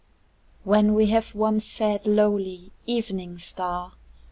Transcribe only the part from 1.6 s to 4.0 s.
said lowly "Evening Star!"